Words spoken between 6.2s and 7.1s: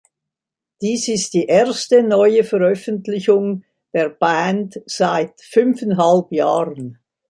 Jahren.